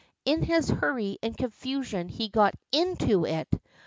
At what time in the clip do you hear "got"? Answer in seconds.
2.27-2.55